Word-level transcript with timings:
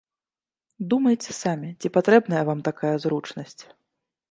Думайце 0.93 1.35
самі, 1.43 1.69
ці 1.79 1.93
патрэбная 1.99 2.41
вам 2.49 2.59
такая 2.71 2.95
зручнасць. 3.07 3.57